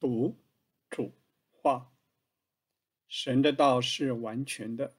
[0.00, 0.34] 读
[0.88, 1.12] 主
[1.50, 1.90] 话，
[3.06, 4.94] 神的道是完全的，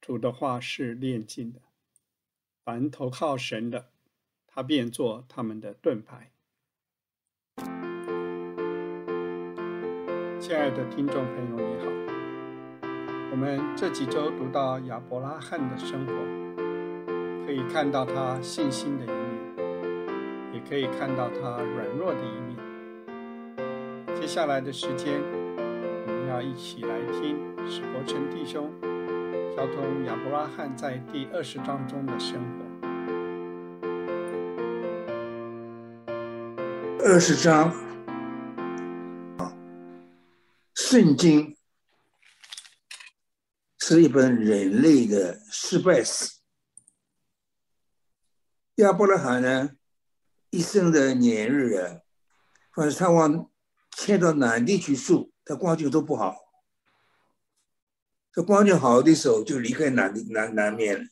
[0.00, 1.60] 主的话是炼净的。
[2.62, 3.90] 凡投靠神的，
[4.46, 6.30] 他便做他们的盾牌。
[10.38, 11.90] 亲爱的听众朋友，你好。
[13.32, 16.12] 我们这几周读到亚伯拉罕的生活，
[17.44, 22.71] 可以看到他信心的一面，也可以看到他软弱的一面。
[24.22, 27.36] 接下来的时间，我们要一起来听
[27.68, 28.72] 史伯成弟兄
[29.56, 32.64] 交通亚伯拉罕在第二十章中的生活。
[37.04, 37.68] 二十章
[39.38, 39.52] 啊，
[40.76, 41.56] 圣经
[43.80, 46.38] 是一本人类的失败史。
[48.76, 49.70] 亚伯拉罕呢，
[50.50, 52.02] 一生的年日啊，
[52.72, 53.48] 反正他往。
[53.96, 56.36] 迁到南地去住，他光景都不好。
[58.32, 61.10] 这光景好的时候，就离开南南南面了。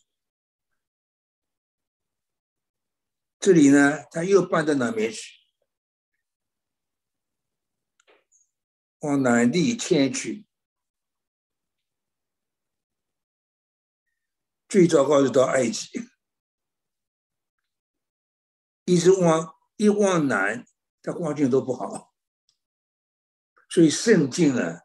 [3.38, 5.20] 这里呢，他又搬到南面去，
[9.00, 10.46] 往南地迁去。
[14.68, 15.88] 最糟糕是到埃及，
[18.84, 20.64] 一直往一往南，
[21.02, 22.09] 他光景都不好。
[23.72, 24.80] 所以圣经啊，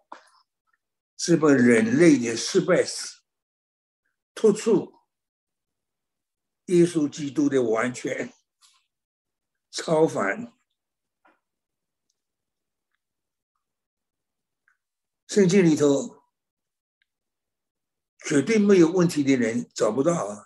[1.17, 3.19] 是本人类的失败史，
[4.35, 4.93] 突出
[6.65, 8.31] 耶稣基督的完全
[9.71, 10.53] 超凡。
[15.27, 16.23] 圣经里头
[18.19, 20.45] 绝对没有问题的人找不到啊，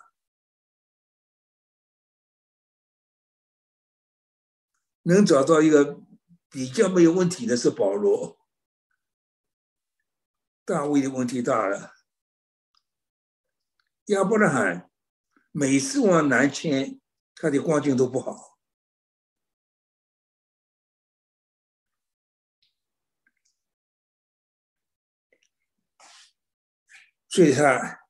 [5.02, 6.00] 能找到一个。
[6.50, 8.36] 比较没有问题的是保罗，
[10.64, 11.94] 大卫的问题大了。
[14.06, 14.90] 亚伯拉罕
[15.52, 17.00] 每次往南迁，
[17.36, 18.58] 他的光景都不好，
[27.28, 28.00] 所以他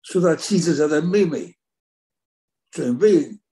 [0.00, 1.58] 说他妻子他的妹妹
[2.70, 3.43] 准备。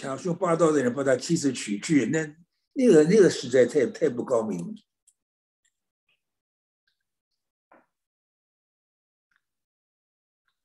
[0.00, 2.34] 强凶霸道的人把他妻子娶去，那
[2.72, 4.74] 那个那个实在太太不高明了，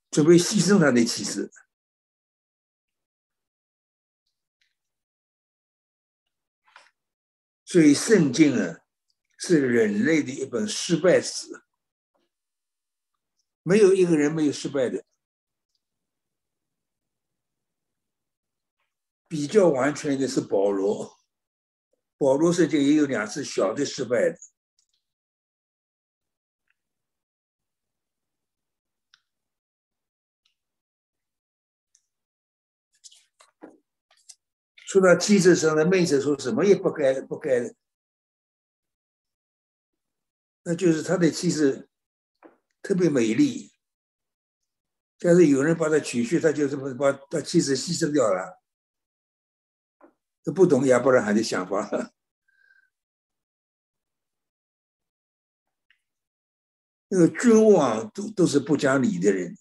[0.09, 1.51] 准备牺牲他的妻子。
[7.66, 8.79] 所以圣经啊，
[9.38, 11.47] 是人类的一本失败史，
[13.63, 15.03] 没有一个人没有失败的。
[19.28, 21.18] 比较完全的是保罗，
[22.18, 24.38] 保罗圣经也有两次小的失败的。
[34.88, 37.75] 说到妻子生了妹子说什么也不该不该，
[40.63, 41.90] 那就是他的妻子
[42.81, 43.74] 特别美丽，
[45.19, 48.62] 但是有人把他娶去，他就这么把他妻子牺牲掉了。
[50.45, 51.89] 都不懂亚伯拉罕的想法，
[57.09, 59.57] 那个君王都都是不讲理的人。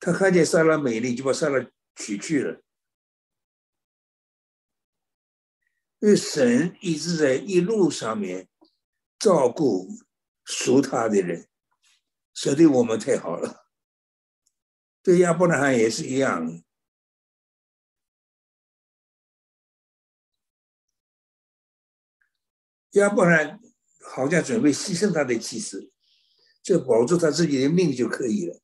[0.00, 2.62] 他看见莎拉美丽，就把莎拉娶去了。
[5.98, 8.48] 因为神一直在一路上面
[9.18, 9.88] 照顾
[10.44, 11.48] 属他的人，
[12.32, 13.65] 神对我们太好了。
[15.06, 16.60] 对亚伯拉罕也是一样。
[22.94, 23.56] 亚伯拉
[24.00, 25.92] 好像准备牺牲他的妻子，
[26.60, 28.60] 就保住他自己的命就可以了。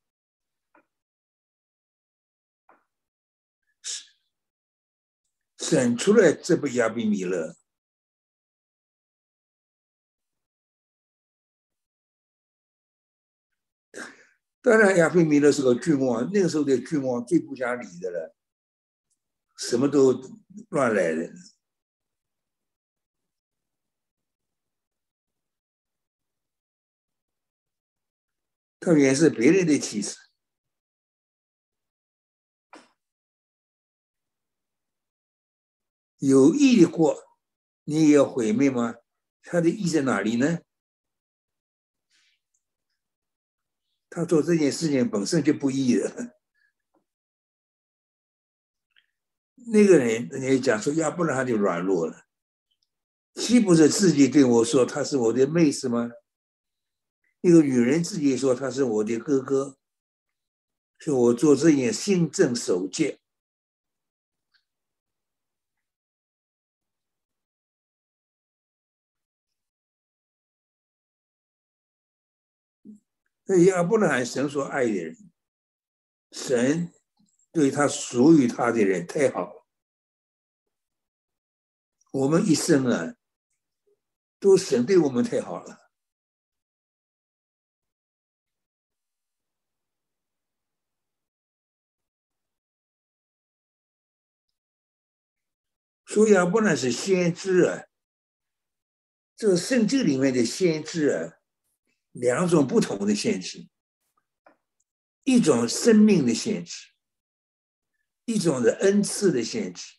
[5.58, 7.56] 省出来这不亚比米勒。
[14.62, 18.34] 当然，亚非米勒是个君王，那个时候的君王最不讲理的了，
[19.56, 20.12] 什么都
[20.68, 21.32] 乱来的。
[28.78, 30.16] 特别是别人的妻子，
[36.18, 37.16] 有意的过，
[37.84, 38.94] 你也要毁灭吗？
[39.42, 40.60] 他的意在哪里呢？
[44.14, 46.36] 他做这件事情本身就不易的，
[49.72, 52.26] 那个人，人家讲说要不然他就软弱了，
[53.34, 56.10] 岂不是自己对我说他是我的妹子吗？
[57.40, 59.78] 那个女人自己说他是我的哥哥，
[60.98, 62.86] 说我做这件新政首
[73.52, 75.30] 所以亚伯拉罕神所爱的人，
[76.30, 76.90] 神
[77.52, 79.66] 对他属于他的人太好了。
[82.12, 83.14] 我们一生啊，
[84.40, 85.90] 都神对我们太好了。
[96.06, 97.84] 所以亚伯拉是先知啊，
[99.36, 101.41] 这个圣经里面的先知啊。
[102.12, 103.68] 两种不同的限制，
[105.24, 106.92] 一种生命的限制，
[108.24, 109.94] 一种是恩赐的限制。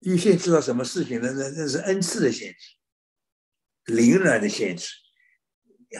[0.00, 1.32] 预先知道什么事情呢？
[1.32, 4.88] 那那是恩赐的限制，灵然的限制，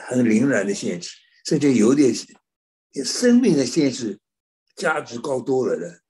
[0.09, 1.11] 很灵然的限制，
[1.45, 2.15] 甚至有点
[3.05, 4.21] 生命的限制，
[4.77, 6.06] 价值高多了的。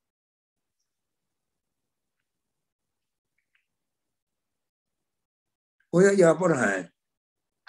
[5.91, 6.93] 我要亚伯拉罕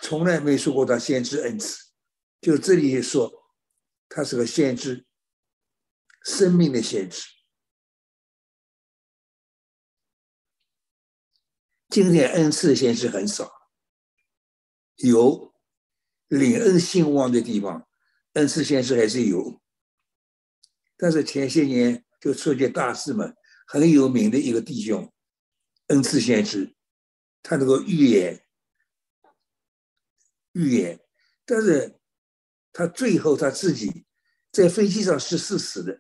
[0.02, 1.92] 从来没说过他先知恩赐，
[2.42, 3.32] 就这里说
[4.10, 5.06] 他是个先知，
[6.24, 7.24] 生命的先知。
[11.90, 13.50] 今天恩赐先知很少，
[14.98, 15.54] 有
[16.28, 17.88] 领恩兴旺的地方，
[18.34, 19.62] 恩赐先知还是有，
[20.98, 23.34] 但是前些年就出件大事嘛，
[23.66, 25.12] 很有名的一个弟兄，
[25.88, 26.77] 恩赐先知。
[27.50, 28.44] 他能够预言，
[30.52, 31.00] 预言，
[31.46, 31.98] 但是
[32.74, 34.06] 他最后他自己
[34.52, 35.98] 在飞机上是事实的。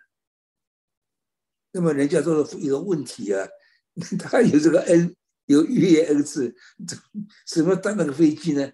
[1.72, 3.48] 那么人家说的一个问题啊，
[4.20, 5.16] 他有这个恩，
[5.46, 6.54] 有预言恩赐，
[6.86, 7.00] 怎
[7.48, 8.74] 怎么搭那个飞机呢？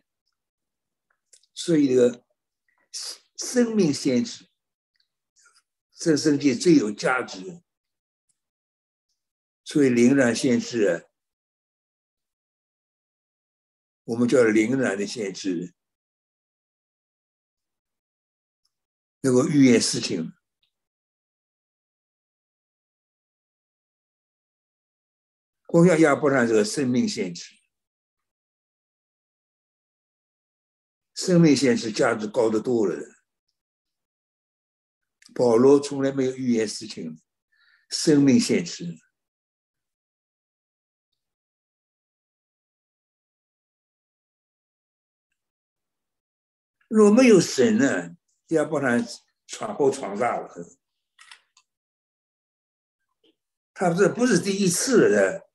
[1.53, 2.25] 所以这个
[3.37, 4.47] 生命先知，
[5.95, 7.61] 这生界最有价值。
[9.63, 11.12] 所以灵然先知啊。
[14.05, 15.73] 我们叫灵然的限制，
[19.21, 20.33] 能够预言事情。
[25.65, 27.55] 光要亚伯拉罕这个生命限制，
[31.15, 32.95] 生命限制价值高得多了。
[35.33, 37.19] 保罗从来没有预言事情，
[37.89, 39.02] 生命限制。
[46.94, 48.16] 如果没有神呢，
[48.50, 49.04] 要不然
[49.48, 50.48] 闯祸闯大了。
[53.74, 55.50] 他这不是第一次了，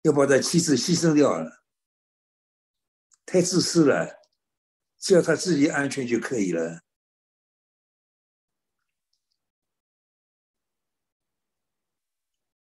[0.00, 1.62] 要把他妻子牺牲掉了，
[3.26, 4.22] 太自私了，
[4.96, 6.80] 只要他自己安全就可以了。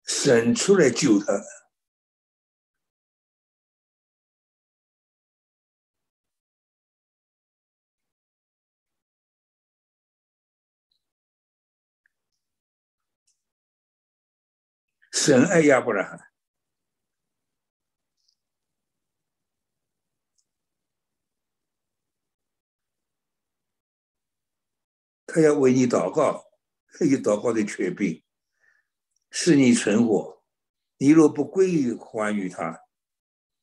[0.05, 1.43] 神出来救他。
[15.25, 16.19] 神爱亚伯拉罕，
[25.25, 26.45] 他要为你祷告，
[26.99, 28.25] 有祷告的权柄，
[29.31, 30.43] 使你存活。
[30.97, 32.81] 你若不归于还于他，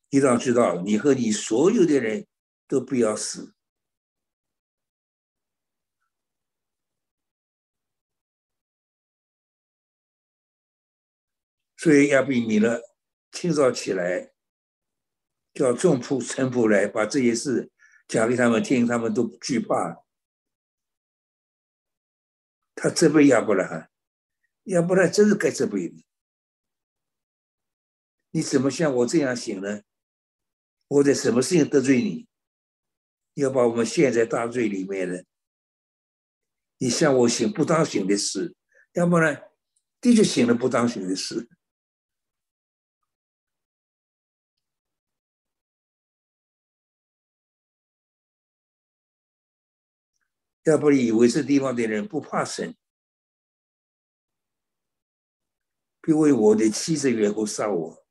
[0.08, 2.26] 你当知道，你和你所有的人
[2.66, 3.54] 都不要死。
[11.80, 12.82] 所以亚比米勒
[13.32, 14.34] 清早起来，
[15.54, 17.72] 叫众仆臣仆来把这些事
[18.06, 20.04] 讲给他们听，他们都惧怕。
[22.74, 23.90] 他责备亚伯拉罕，
[24.64, 26.04] 亚伯拉罕真是该责备的。
[28.32, 29.80] 你怎么像我这样行呢？
[30.86, 32.28] 我在什么事情得罪你？
[33.32, 35.24] 要把我们陷在大罪里面的？
[36.76, 38.54] 你向我行不当行的事，
[38.92, 39.50] 要不然
[39.98, 41.48] 的确行了不当行的事。
[50.64, 52.76] 要不以为这地方的人不怕神，
[56.06, 58.04] 因为我的妻子缘故杀我，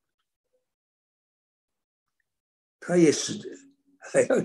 [2.79, 3.33] 他也是
[3.99, 4.35] 还要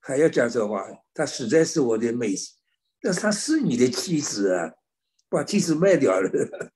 [0.00, 0.84] 还要讲这话，
[1.14, 2.54] 他实在是我的妹子，
[3.02, 4.72] 那她是你的妻子啊，
[5.28, 6.30] 把妻子卖掉了。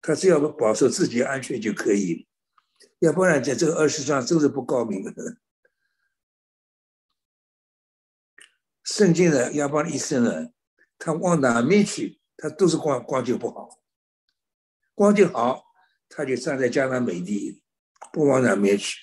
[0.00, 2.26] 他只要保守自己安全就可以，
[3.00, 5.04] 要不然在这个二十章真是不高明。
[8.88, 10.48] 圣经的亚伯一生呢，
[10.98, 13.82] 他往哪面去，他都是光光景不好，
[14.94, 15.62] 光景好，
[16.08, 17.60] 他就站在迦南美地，
[18.10, 18.96] 不往哪面去。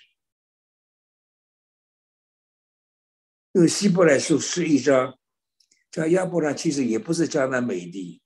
[3.51, 5.19] 因为希伯来书十一章，
[5.91, 8.23] 叫亚伯拉其实也不是迦南美地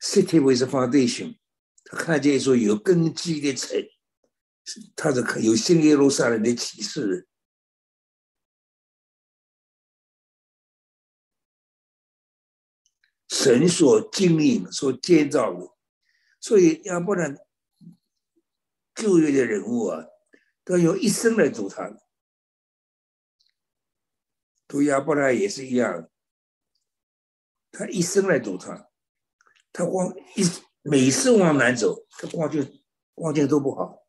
[0.00, 1.38] ，city with foundation。
[1.84, 3.80] 他看见说有根基的城，
[4.96, 7.28] 他是有新耶路撒冷的启示，
[13.40, 15.72] 神所经营、所建造的，
[16.40, 17.38] 所以要不然
[18.96, 20.04] 旧约的人物啊，
[20.64, 21.96] 都要用一生来读他。
[24.66, 26.10] 读亚伯拉也是一样，
[27.70, 28.90] 他一生来读他，
[29.72, 30.42] 他光一。
[30.82, 32.82] 每次往南走，他光景
[33.14, 34.06] 光景都不好。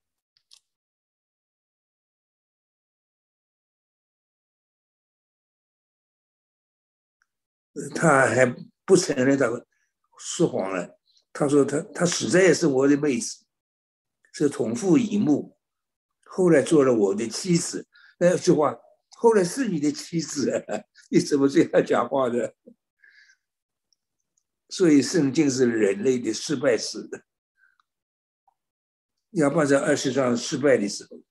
[7.94, 8.46] 他还
[8.90, 9.46] 不承认他
[10.18, 11.00] 说谎了。
[11.32, 13.46] 他说他他实在也是我的妹子，
[14.34, 15.56] 是同父异母，
[16.26, 17.88] 后来做了我的妻子。
[18.18, 18.76] 那句话，
[19.12, 20.66] 后来是你的妻子，
[21.12, 22.56] 你怎么这样讲话的？
[24.70, 27.08] 所以圣经是人类的失败史，
[29.30, 31.22] 要放在二十章失败的时候。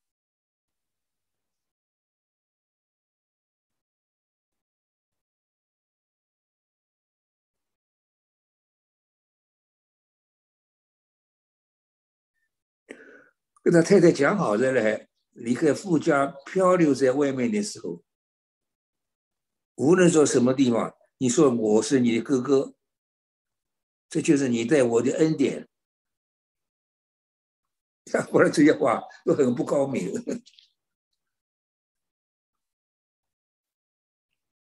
[13.69, 18.03] 跟他太太讲好的嘞，离开富家漂流在外面的时候，
[19.75, 22.75] 无论说什么地方，你说我是你的哥哥。
[24.09, 25.69] 这就是你对我的恩典。
[28.07, 30.15] 像我的这些话都很不高明。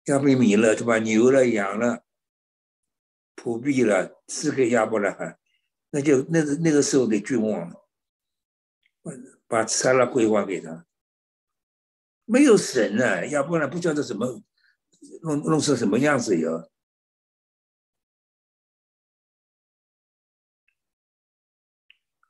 [0.07, 2.02] 亚伯米了，就把牛了、羊了、
[3.37, 5.38] 仆婢了赐给亚伯拉罕，
[5.90, 7.73] 那就那个那个时候的君王，
[9.47, 10.87] 把撒拉归还给他。
[12.25, 14.43] 没有神呢，要不然不知道怎么
[15.23, 16.69] 弄弄成什么样子呀。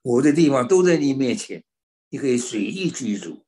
[0.02, 1.64] 我的地方都在你面前，
[2.08, 3.44] 你可以随意居住。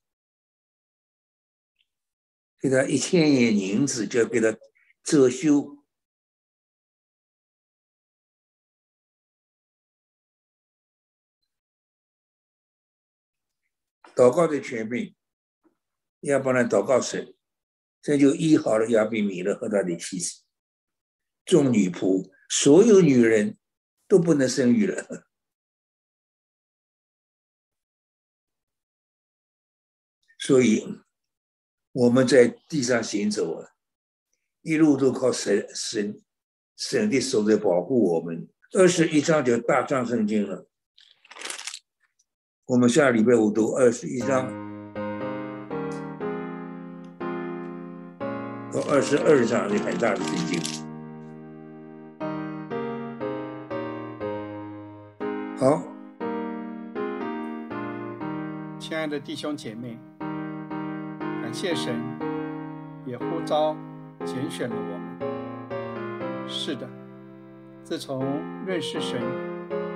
[2.58, 4.54] 给他一千元银子，就给他
[5.02, 5.79] 遮羞。
[14.20, 15.14] 祷告的权柄，
[16.20, 17.34] 要不然祷告神，
[18.02, 20.42] 这就医好了亚比米勒和他的妻子。
[21.46, 23.56] 众女仆，所有女人
[24.06, 25.24] 都不能生育了。
[30.38, 31.00] 所以
[31.92, 33.70] 我们在地上行走啊，
[34.60, 36.22] 一路都靠神神
[36.76, 38.46] 神的手在保护我们。
[38.72, 40.68] 二十一章就大章圣经了，
[42.70, 44.46] 我们下礼拜五读二十一章
[48.72, 50.84] 到二十二章的很大的圣经。
[55.58, 55.82] 好，
[58.78, 59.98] 亲爱的弟兄姐妹。
[61.42, 62.00] 感谢神
[63.04, 63.76] 也呼召
[64.24, 66.48] 拣选了我们。
[66.48, 66.88] 是的，
[67.82, 68.24] 自从
[68.64, 69.20] 认识神，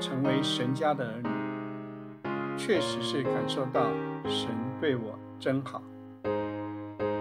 [0.01, 1.29] 成为神家的儿女，
[2.57, 3.83] 确实是感受到
[4.27, 4.49] 神
[4.81, 5.83] 对我真好。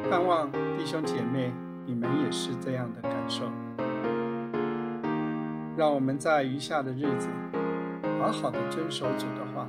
[0.09, 1.51] 盼望弟兄姐妹，
[1.85, 3.43] 你们也是这样的感受。
[5.75, 7.27] 让我们在余下的日子，
[8.21, 9.67] 好好的遵守主的话，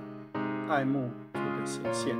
[0.68, 2.16] 爱慕主的显现。